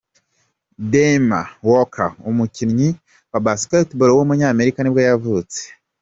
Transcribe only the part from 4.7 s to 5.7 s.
nibwo yavutse.